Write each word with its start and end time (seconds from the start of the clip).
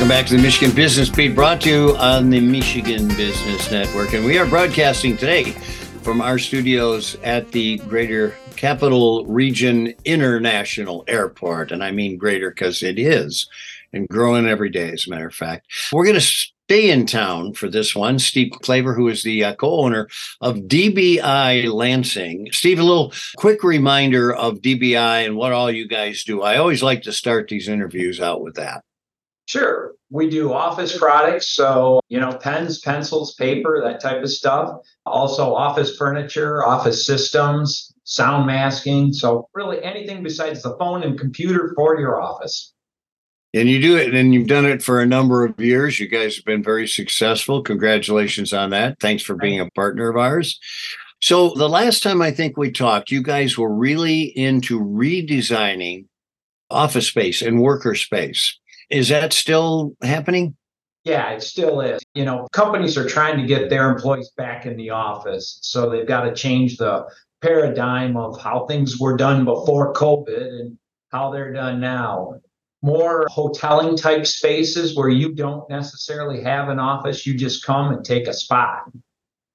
back 0.00 0.26
to 0.26 0.36
the 0.36 0.42
Michigan 0.42 0.74
Business 0.74 1.08
Beat, 1.08 1.34
brought 1.34 1.60
to 1.60 1.68
you 1.68 1.96
on 1.96 2.30
the 2.30 2.40
Michigan 2.40 3.08
Business 3.08 3.70
Network. 3.70 4.14
And 4.14 4.24
we 4.24 4.38
are 4.38 4.46
broadcasting 4.46 5.16
today 5.16 5.52
from 6.02 6.20
our 6.20 6.38
studios 6.38 7.16
at 7.22 7.52
the 7.52 7.78
Greater 7.78 8.34
Capital 8.56 9.24
Region 9.26 9.94
International 10.04 11.04
Airport. 11.06 11.72
And 11.72 11.84
I 11.84 11.92
mean 11.92 12.16
greater 12.16 12.50
because 12.50 12.82
it 12.82 12.98
is 12.98 13.48
and 13.92 14.08
growing 14.08 14.46
every 14.46 14.70
day, 14.70 14.90
as 14.90 15.06
a 15.06 15.10
matter 15.10 15.28
of 15.28 15.34
fact. 15.34 15.66
We're 15.92 16.04
going 16.04 16.14
to 16.14 16.20
stay 16.20 16.90
in 16.90 17.06
town 17.06 17.52
for 17.52 17.68
this 17.68 17.94
one. 17.94 18.18
Steve 18.18 18.50
Klaver, 18.50 18.96
who 18.96 19.08
is 19.08 19.22
the 19.22 19.44
uh, 19.44 19.54
co 19.54 19.80
owner 19.80 20.08
of 20.40 20.56
DBI 20.56 21.72
Lansing. 21.72 22.48
Steve, 22.50 22.80
a 22.80 22.82
little 22.82 23.12
quick 23.36 23.62
reminder 23.62 24.34
of 24.34 24.62
DBI 24.62 25.26
and 25.26 25.36
what 25.36 25.52
all 25.52 25.70
you 25.70 25.86
guys 25.86 26.24
do. 26.24 26.42
I 26.42 26.56
always 26.56 26.82
like 26.82 27.02
to 27.02 27.12
start 27.12 27.48
these 27.48 27.68
interviews 27.68 28.20
out 28.20 28.42
with 28.42 28.54
that. 28.54 28.84
Sure. 29.46 29.94
We 30.10 30.28
do 30.28 30.52
office 30.52 30.96
products. 30.96 31.54
So, 31.54 32.00
you 32.08 32.20
know, 32.20 32.36
pens, 32.36 32.80
pencils, 32.80 33.34
paper, 33.34 33.82
that 33.84 34.00
type 34.00 34.22
of 34.22 34.30
stuff. 34.30 34.78
Also, 35.06 35.54
office 35.54 35.96
furniture, 35.96 36.64
office 36.64 37.04
systems, 37.04 37.92
sound 38.04 38.46
masking. 38.46 39.12
So, 39.12 39.48
really 39.54 39.82
anything 39.82 40.22
besides 40.22 40.62
the 40.62 40.76
phone 40.78 41.02
and 41.02 41.18
computer 41.18 41.72
for 41.74 41.98
your 41.98 42.20
office. 42.20 42.72
And 43.54 43.68
you 43.68 43.82
do 43.82 43.96
it, 43.96 44.14
and 44.14 44.32
you've 44.32 44.46
done 44.46 44.64
it 44.64 44.82
for 44.82 45.00
a 45.00 45.06
number 45.06 45.44
of 45.44 45.60
years. 45.60 46.00
You 46.00 46.08
guys 46.08 46.36
have 46.36 46.44
been 46.44 46.62
very 46.62 46.88
successful. 46.88 47.62
Congratulations 47.62 48.52
on 48.52 48.70
that. 48.70 48.98
Thanks 48.98 49.22
for 49.22 49.34
being 49.34 49.60
a 49.60 49.70
partner 49.72 50.08
of 50.08 50.16
ours. 50.16 50.58
So, 51.20 51.52
the 51.54 51.68
last 51.68 52.02
time 52.02 52.22
I 52.22 52.30
think 52.30 52.56
we 52.56 52.70
talked, 52.70 53.10
you 53.10 53.22
guys 53.22 53.58
were 53.58 53.72
really 53.72 54.22
into 54.22 54.80
redesigning 54.80 56.06
office 56.70 57.08
space 57.08 57.42
and 57.42 57.60
worker 57.60 57.94
space. 57.94 58.58
Is 58.90 59.08
that 59.08 59.32
still 59.32 59.94
happening? 60.02 60.56
Yeah, 61.04 61.30
it 61.30 61.42
still 61.42 61.80
is. 61.80 62.00
You 62.14 62.24
know, 62.24 62.46
companies 62.52 62.96
are 62.96 63.08
trying 63.08 63.38
to 63.38 63.46
get 63.46 63.70
their 63.70 63.90
employees 63.90 64.30
back 64.36 64.66
in 64.66 64.76
the 64.76 64.90
office. 64.90 65.58
So 65.62 65.90
they've 65.90 66.06
got 66.06 66.22
to 66.22 66.34
change 66.34 66.76
the 66.76 67.04
paradigm 67.40 68.16
of 68.16 68.40
how 68.40 68.66
things 68.66 69.00
were 69.00 69.16
done 69.16 69.44
before 69.44 69.92
COVID 69.94 70.60
and 70.60 70.78
how 71.10 71.30
they're 71.32 71.52
done 71.52 71.80
now. 71.80 72.34
More 72.82 73.26
hoteling 73.28 74.00
type 74.00 74.26
spaces 74.26 74.96
where 74.96 75.08
you 75.08 75.34
don't 75.34 75.68
necessarily 75.68 76.42
have 76.42 76.68
an 76.68 76.78
office, 76.78 77.26
you 77.26 77.36
just 77.36 77.64
come 77.64 77.92
and 77.92 78.04
take 78.04 78.26
a 78.26 78.34
spot. 78.34 78.84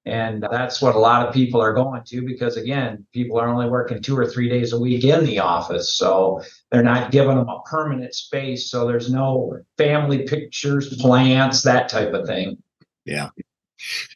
And 0.08 0.46
that's 0.52 0.82
what 0.82 0.96
a 0.96 1.00
lot 1.00 1.28
of 1.28 1.34
people 1.34 1.62
are 1.62 1.74
going 1.74 2.04
to 2.06 2.26
because, 2.26 2.56
again, 2.56 3.06
people 3.14 3.40
are 3.40 3.48
only 3.48 3.70
working 3.70 4.02
two 4.02 4.18
or 4.18 4.26
three 4.26 4.48
days 4.48 4.72
a 4.72 4.80
week 4.80 5.04
in 5.04 5.26
the 5.26 5.40
office. 5.40 5.94
So 5.96 6.42
they're 6.72 6.82
not 6.84 7.12
giving 7.12 7.36
them 7.36 7.50
a 7.50 7.62
permanent 7.64 8.16
space. 8.16 8.72
So 8.72 8.88
there's 8.88 9.12
no 9.12 9.60
family 9.78 10.24
pictures, 10.24 10.96
plants, 10.98 11.62
that 11.64 11.90
type 11.90 12.14
of 12.14 12.26
thing. 12.26 12.58
Yeah. 13.06 13.30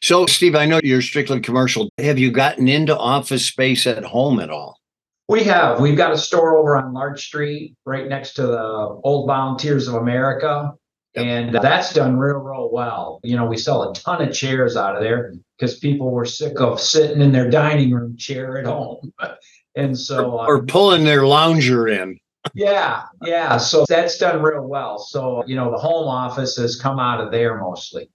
So, 0.02 0.26
Steve, 0.26 0.56
I 0.56 0.66
know 0.66 0.80
you're 0.82 1.02
strictly 1.02 1.40
commercial. 1.40 1.88
Have 1.98 2.18
you 2.18 2.30
gotten 2.30 2.68
into 2.68 2.96
office 2.96 3.46
space 3.46 3.86
at 3.86 4.02
home 4.04 4.40
at 4.40 4.50
all? 4.50 4.80
We 5.28 5.44
have. 5.44 5.80
We've 5.80 5.96
got 5.96 6.12
a 6.12 6.18
store 6.18 6.58
over 6.58 6.76
on 6.76 6.92
Larch 6.92 7.24
Street, 7.24 7.76
right 7.86 8.08
next 8.08 8.34
to 8.34 8.46
the 8.46 9.00
Old 9.04 9.26
Volunteers 9.26 9.88
of 9.88 9.94
America. 9.94 10.72
And 11.14 11.54
that's 11.54 11.92
done 11.92 12.16
real, 12.16 12.38
real 12.38 12.70
well. 12.72 13.20
You 13.22 13.36
know, 13.36 13.44
we 13.44 13.58
sell 13.58 13.90
a 13.90 13.94
ton 13.94 14.26
of 14.26 14.34
chairs 14.34 14.76
out 14.76 14.96
of 14.96 15.02
there 15.02 15.34
because 15.58 15.78
people 15.78 16.10
were 16.10 16.24
sick 16.24 16.58
of 16.58 16.80
sitting 16.80 17.20
in 17.20 17.32
their 17.32 17.50
dining 17.50 17.92
room 17.92 18.16
chair 18.16 18.58
at 18.58 18.64
home. 18.64 19.12
and 19.76 19.98
so, 19.98 20.32
or, 20.32 20.46
or 20.46 20.62
uh, 20.62 20.64
pulling 20.66 21.04
their 21.04 21.26
lounger 21.26 21.86
in. 21.86 22.18
yeah, 22.54 23.02
yeah. 23.22 23.58
So 23.58 23.84
that's 23.88 24.16
done 24.16 24.42
real 24.42 24.66
well. 24.66 24.98
So, 24.98 25.44
you 25.46 25.54
know, 25.54 25.70
the 25.70 25.76
home 25.76 26.08
office 26.08 26.56
has 26.56 26.80
come 26.80 26.98
out 26.98 27.20
of 27.20 27.30
there 27.30 27.58
mostly. 27.58 28.08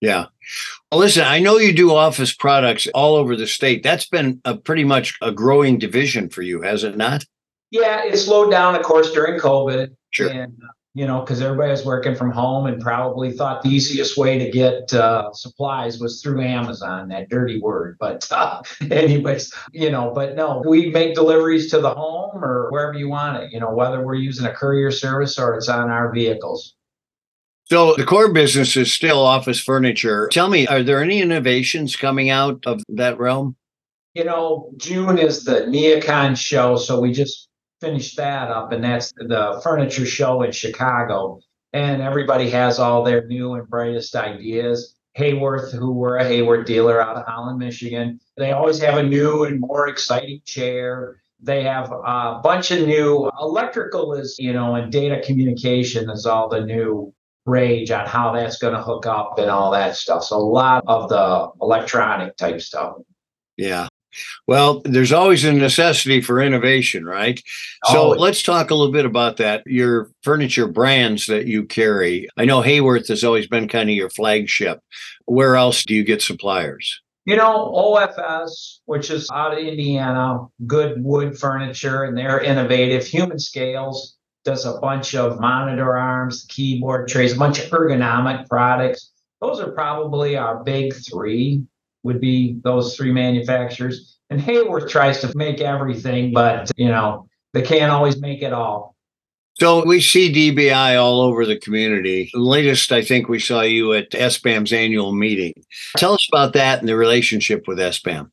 Yeah. 0.00 0.26
Well, 0.92 1.00
listen, 1.00 1.24
I 1.24 1.40
know 1.40 1.58
you 1.58 1.72
do 1.72 1.94
office 1.94 2.34
products 2.34 2.86
all 2.94 3.16
over 3.16 3.36
the 3.36 3.46
state. 3.46 3.82
That's 3.82 4.06
been 4.06 4.40
a 4.44 4.56
pretty 4.56 4.84
much 4.84 5.16
a 5.22 5.32
growing 5.32 5.78
division 5.78 6.28
for 6.28 6.42
you, 6.42 6.60
has 6.60 6.84
it 6.84 6.96
not? 6.96 7.24
Yeah, 7.70 8.04
it 8.04 8.16
slowed 8.18 8.50
down, 8.50 8.74
of 8.76 8.82
course, 8.82 9.12
during 9.12 9.40
COVID. 9.40 9.96
Sure. 10.10 10.28
And 10.28 10.56
you 10.94 11.06
know, 11.06 11.20
because 11.20 11.42
everybody 11.42 11.72
was 11.72 11.84
working 11.84 12.14
from 12.14 12.30
home 12.30 12.66
and 12.66 12.80
probably 12.80 13.32
thought 13.32 13.62
the 13.62 13.68
easiest 13.68 14.16
way 14.16 14.38
to 14.38 14.48
get 14.48 14.94
uh, 14.94 15.32
supplies 15.32 15.98
was 15.98 16.22
through 16.22 16.40
Amazon, 16.40 17.08
that 17.08 17.28
dirty 17.28 17.60
word. 17.60 17.96
But, 17.98 18.26
uh, 18.32 18.62
anyways, 18.90 19.52
you 19.72 19.90
know, 19.90 20.12
but 20.14 20.36
no, 20.36 20.62
we 20.64 20.90
make 20.90 21.14
deliveries 21.14 21.68
to 21.72 21.80
the 21.80 21.92
home 21.92 22.44
or 22.44 22.70
wherever 22.70 22.96
you 22.96 23.08
want 23.08 23.42
it, 23.42 23.52
you 23.52 23.58
know, 23.58 23.72
whether 23.72 24.04
we're 24.04 24.14
using 24.14 24.46
a 24.46 24.52
courier 24.52 24.92
service 24.92 25.38
or 25.38 25.56
it's 25.56 25.68
on 25.68 25.90
our 25.90 26.12
vehicles. 26.12 26.74
So 27.66 27.94
the 27.96 28.04
core 28.04 28.32
business 28.32 28.76
is 28.76 28.92
still 28.92 29.18
office 29.18 29.58
furniture. 29.58 30.28
Tell 30.30 30.48
me, 30.48 30.66
are 30.66 30.82
there 30.82 31.02
any 31.02 31.22
innovations 31.22 31.96
coming 31.96 32.30
out 32.30 32.66
of 32.66 32.82
that 32.90 33.18
realm? 33.18 33.56
You 34.12 34.24
know, 34.24 34.70
June 34.76 35.18
is 35.18 35.44
the 35.44 35.62
NeoCon 35.62 36.36
show, 36.36 36.76
so 36.76 37.00
we 37.00 37.12
just 37.12 37.48
finished 37.84 38.16
that 38.16 38.50
up, 38.50 38.72
and 38.72 38.82
that's 38.82 39.12
the 39.12 39.60
furniture 39.62 40.06
show 40.06 40.42
in 40.42 40.52
Chicago. 40.52 41.40
And 41.72 42.00
everybody 42.00 42.50
has 42.50 42.78
all 42.78 43.02
their 43.02 43.26
new 43.26 43.54
and 43.54 43.68
brightest 43.68 44.14
ideas. 44.16 44.96
Haworth, 45.16 45.72
who 45.72 45.92
were 45.92 46.16
a 46.16 46.24
Haworth 46.24 46.66
dealer 46.66 47.00
out 47.00 47.16
of 47.16 47.26
Holland, 47.26 47.58
Michigan, 47.58 48.18
they 48.36 48.52
always 48.52 48.80
have 48.80 48.96
a 48.96 49.02
new 49.02 49.44
and 49.44 49.60
more 49.60 49.88
exciting 49.88 50.40
chair. 50.44 51.20
They 51.40 51.62
have 51.64 51.92
a 51.92 52.40
bunch 52.42 52.70
of 52.70 52.86
new 52.86 53.30
electrical 53.40 54.14
is, 54.14 54.36
you 54.38 54.52
know, 54.52 54.74
and 54.74 54.90
data 54.90 55.22
communication 55.24 56.10
is 56.10 56.26
all 56.26 56.48
the 56.48 56.60
new 56.60 57.12
rage 57.46 57.90
on 57.90 58.06
how 58.06 58.32
that's 58.32 58.56
going 58.58 58.74
to 58.74 58.82
hook 58.82 59.06
up 59.06 59.38
and 59.38 59.50
all 59.50 59.70
that 59.72 59.96
stuff. 59.96 60.24
So 60.24 60.36
a 60.36 60.38
lot 60.38 60.82
of 60.86 61.08
the 61.10 61.50
electronic 61.60 62.36
type 62.36 62.60
stuff. 62.60 62.96
Yeah. 63.56 63.88
Well, 64.46 64.82
there's 64.84 65.12
always 65.12 65.44
a 65.44 65.52
necessity 65.52 66.20
for 66.20 66.40
innovation, 66.40 67.04
right? 67.04 67.40
So 67.90 68.10
let's 68.10 68.42
talk 68.42 68.70
a 68.70 68.74
little 68.74 68.92
bit 68.92 69.04
about 69.04 69.36
that. 69.38 69.62
Your 69.66 70.10
furniture 70.22 70.66
brands 70.66 71.26
that 71.26 71.46
you 71.46 71.64
carry. 71.64 72.28
I 72.36 72.44
know 72.44 72.60
Haworth 72.60 73.08
has 73.08 73.24
always 73.24 73.46
been 73.46 73.68
kind 73.68 73.90
of 73.90 73.96
your 73.96 74.10
flagship. 74.10 74.80
Where 75.26 75.56
else 75.56 75.84
do 75.84 75.94
you 75.94 76.04
get 76.04 76.22
suppliers? 76.22 77.00
You 77.26 77.36
know, 77.36 77.72
OFS, 77.74 78.80
which 78.84 79.10
is 79.10 79.30
out 79.32 79.54
of 79.54 79.58
Indiana, 79.58 80.40
good 80.66 81.02
wood 81.02 81.38
furniture, 81.38 82.04
and 82.04 82.16
they're 82.16 82.40
innovative. 82.40 83.06
Human 83.06 83.38
Scales 83.38 84.16
does 84.44 84.66
a 84.66 84.78
bunch 84.78 85.14
of 85.14 85.40
monitor 85.40 85.96
arms, 85.96 86.44
keyboard 86.48 87.08
trays, 87.08 87.32
a 87.32 87.38
bunch 87.38 87.58
of 87.60 87.70
ergonomic 87.70 88.46
products. 88.48 89.10
Those 89.40 89.58
are 89.60 89.72
probably 89.72 90.36
our 90.36 90.62
big 90.62 90.94
three 90.94 91.64
would 92.04 92.20
be 92.20 92.60
those 92.62 92.96
three 92.96 93.12
manufacturers. 93.12 94.18
And 94.30 94.40
Haworth 94.40 94.88
tries 94.88 95.20
to 95.20 95.36
make 95.36 95.60
everything, 95.60 96.32
but 96.32 96.70
you 96.76 96.88
know, 96.88 97.26
they 97.52 97.62
can't 97.62 97.90
always 97.90 98.20
make 98.20 98.42
it 98.42 98.52
all. 98.52 98.94
So 99.56 99.86
we 99.86 100.00
see 100.00 100.32
DBI 100.32 101.00
all 101.00 101.20
over 101.20 101.46
the 101.46 101.58
community. 101.58 102.28
The 102.32 102.40
latest, 102.40 102.90
I 102.90 103.02
think 103.02 103.28
we 103.28 103.38
saw 103.38 103.60
you 103.60 103.92
at 103.92 104.10
SBAM's 104.10 104.72
annual 104.72 105.12
meeting. 105.12 105.54
Tell 105.96 106.14
us 106.14 106.28
about 106.32 106.54
that 106.54 106.80
and 106.80 106.88
the 106.88 106.96
relationship 106.96 107.68
with 107.68 107.78
SBAM. 107.78 108.30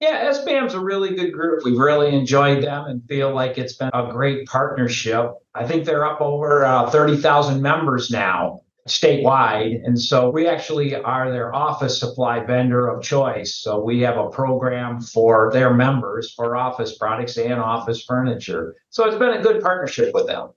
Yeah, 0.00 0.30
SBAM's 0.30 0.74
a 0.74 0.80
really 0.80 1.14
good 1.14 1.32
group. 1.32 1.64
We've 1.64 1.78
really 1.78 2.14
enjoyed 2.14 2.62
them 2.62 2.84
and 2.84 3.02
feel 3.08 3.34
like 3.34 3.56
it's 3.56 3.72
been 3.72 3.90
a 3.94 4.12
great 4.12 4.46
partnership. 4.46 5.32
I 5.54 5.66
think 5.66 5.86
they're 5.86 6.04
up 6.04 6.20
over 6.20 6.64
uh, 6.64 6.90
30,000 6.90 7.62
members 7.62 8.10
now 8.10 8.60
statewide. 8.88 9.80
And 9.84 10.00
so 10.00 10.30
we 10.30 10.46
actually 10.46 10.94
are 10.94 11.30
their 11.30 11.54
office 11.54 11.98
supply 11.98 12.40
vendor 12.40 12.88
of 12.88 13.02
choice. 13.02 13.56
So 13.56 13.82
we 13.82 14.00
have 14.00 14.16
a 14.16 14.28
program 14.28 15.00
for 15.00 15.50
their 15.52 15.72
members 15.72 16.32
for 16.34 16.56
office 16.56 16.96
products 16.98 17.36
and 17.36 17.54
office 17.54 18.04
furniture. 18.04 18.76
So 18.90 19.04
it's 19.06 19.18
been 19.18 19.38
a 19.38 19.42
good 19.42 19.62
partnership 19.62 20.12
with 20.12 20.26
them. 20.26 20.50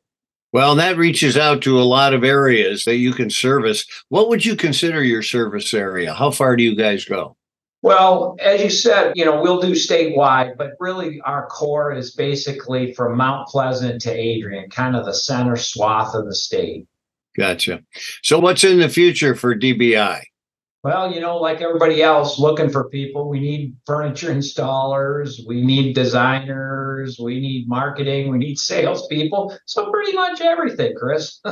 Well, 0.54 0.76
that 0.76 0.98
reaches 0.98 1.38
out 1.38 1.62
to 1.62 1.80
a 1.80 1.84
lot 1.84 2.14
of 2.14 2.26
areas 2.26 2.84
that 2.84 2.98
you 2.98 3.14
can 3.14 3.30
service. 3.30 3.86
What 4.10 4.28
would 4.28 4.46
you 4.46 4.58
consider 4.58 5.02
your 5.02 5.22
service 5.22 5.74
area? 5.74 6.14
How 6.14 6.32
far 6.32 6.58
do 6.58 6.64
you 6.64 6.76
guys 6.76 7.06
go? 7.06 7.38
Well, 7.84 8.36
as 8.40 8.62
you 8.62 8.70
said, 8.70 9.14
you 9.16 9.26
know, 9.26 9.42
we'll 9.42 9.60
do 9.60 9.72
statewide, 9.72 10.56
but 10.56 10.74
really 10.80 11.20
our 11.22 11.48
core 11.48 11.92
is 11.94 12.14
basically 12.14 12.94
from 12.94 13.18
Mount 13.18 13.48
Pleasant 13.48 14.02
to 14.02 14.14
Adrian, 14.14 14.70
kind 14.70 14.96
of 14.96 15.06
the 15.06 15.14
center 15.14 15.56
swath 15.56 16.14
of 16.14 16.26
the 16.26 16.36
state. 16.36 16.86
Gotcha. 17.38 17.84
So, 18.24 18.40
what's 18.40 18.64
in 18.64 18.80
the 18.80 18.90
future 18.90 19.36
for 19.36 19.56
DBI? 19.56 20.22
Well, 20.84 21.14
you 21.14 21.20
know, 21.20 21.38
like 21.38 21.62
everybody 21.62 22.02
else, 22.02 22.40
looking 22.40 22.70
for 22.70 22.90
people. 22.90 23.30
We 23.30 23.40
need 23.40 23.76
furniture 23.86 24.30
installers, 24.34 25.40
we 25.48 25.64
need 25.64 25.96
designers, 25.96 27.20
we 27.22 27.40
need 27.40 27.68
marketing, 27.68 28.32
we 28.32 28.38
need 28.38 28.60
salespeople. 28.60 29.58
So, 29.66 29.92
pretty 29.92 30.14
much 30.14 30.42
everything, 30.42 30.96
Chris. 30.98 31.40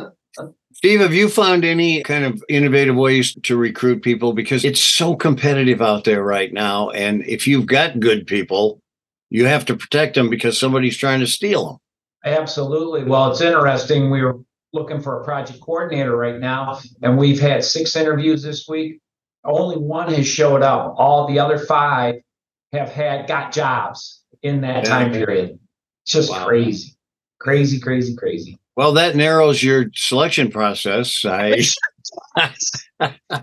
Steve, 0.74 1.00
have 1.00 1.14
you 1.14 1.28
found 1.28 1.66
any 1.66 2.04
kind 2.04 2.24
of 2.24 2.44
innovative 2.48 2.96
ways 2.96 3.36
to 3.44 3.58
recruit 3.58 4.02
people? 4.02 4.34
Because 4.34 4.64
it's 4.64 4.82
so 4.82 5.16
competitive 5.16 5.82
out 5.82 6.04
there 6.04 6.24
right 6.24 6.54
now. 6.54 6.90
And 6.92 7.26
if 7.26 7.48
you've 7.48 7.66
got 7.66 8.00
good 8.00 8.28
people, 8.28 8.82
you 9.30 9.46
have 9.46 9.66
to 9.66 9.76
protect 9.76 10.16
them 10.16 10.30
because 10.30 10.58
somebody's 10.58 10.96
trying 10.96 11.20
to 11.20 11.28
steal 11.28 11.66
them. 11.68 11.78
Absolutely. 12.24 13.04
Well, 13.04 13.32
it's 13.32 13.42
interesting. 13.42 14.10
We 14.12 14.22
were 14.22 14.40
looking 14.74 15.02
for 15.02 15.22
a 15.22 15.24
project 15.24 15.60
coordinator 15.62 16.16
right 16.16 16.40
now, 16.40 16.80
and 17.02 17.18
we've 17.18 17.40
had 17.40 17.64
six 17.64 17.96
interviews 17.96 18.44
this 18.44 18.68
week. 18.68 19.00
Only 19.44 19.78
one 19.78 20.14
has 20.14 20.28
showed 20.28 20.62
up. 20.62 20.96
All 20.98 21.28
the 21.28 21.40
other 21.40 21.58
five 21.58 22.16
have 22.74 22.90
had 22.92 23.28
got 23.28 23.52
jobs 23.52 24.24
in 24.44 24.62
that 24.62 24.84
Yeah. 24.84 24.90
time 24.90 25.12
period. 25.12 25.60
It's 26.04 26.12
just 26.14 26.30
Wow. 26.30 26.46
crazy, 26.46 26.96
crazy, 27.40 27.80
crazy, 27.80 28.16
crazy. 28.16 28.60
Well, 28.76 28.94
that 28.94 29.16
narrows 29.16 29.62
your 29.64 29.86
selection 29.96 30.52
process. 30.52 31.26
I 31.26 31.64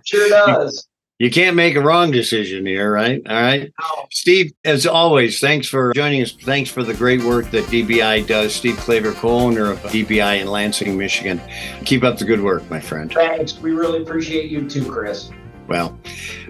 Sure 0.05 0.29
does. 0.29 0.87
You 1.19 1.31
can't 1.31 1.57
make 1.57 1.77
a 1.77 1.81
wrong 1.81 2.11
decision 2.11 2.67
here, 2.67 2.93
right? 2.93 3.23
All 3.27 3.41
right. 3.41 3.73
Steve, 4.11 4.53
as 4.67 4.87
always, 4.87 5.41
thanks 5.41 5.67
for 5.67 5.95
joining 5.95 6.21
us. 6.21 6.33
Thanks 6.33 6.71
for 6.71 6.83
the 6.83 6.93
great 6.93 7.23
work 7.23 7.51
that 7.53 7.65
DBI 7.65 8.27
does. 8.27 8.55
Steve 8.55 8.75
Klaver, 8.75 9.15
co-owner 9.15 9.71
of 9.71 9.79
DBI 9.85 10.43
in 10.43 10.47
Lansing, 10.47 10.99
Michigan. 10.99 11.41
Keep 11.87 12.05
up 12.05 12.19
the 12.19 12.27
good 12.27 12.43
work, 12.43 12.69
my 12.71 12.81
friend. 12.81 13.11
Thanks. 13.11 13.59
We 13.59 13.73
really 13.73 14.03
appreciate 14.03 14.51
you 14.51 14.69
too, 14.69 14.91
Chris. 14.91 15.31
Well, 15.69 15.99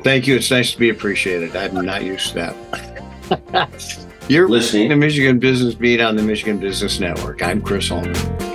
thank 0.03 0.27
you. 0.27 0.35
It's 0.35 0.51
nice 0.51 0.73
to 0.73 0.79
be 0.79 0.91
appreciated. 0.91 1.55
I'm 1.55 1.75
not 1.85 2.03
used 2.03 2.33
to 2.33 2.55
that. 3.29 4.09
You're 4.29 4.49
listening 4.49 4.89
to 4.89 4.97
Michigan 4.97 5.39
Business 5.39 5.77
Beat 5.77 6.01
on 6.01 6.17
the 6.17 6.23
Michigan 6.25 6.59
Business 6.59 6.99
Network. 6.99 7.41
I'm 7.41 7.63
Chris 7.63 7.89
Holman. 7.89 8.45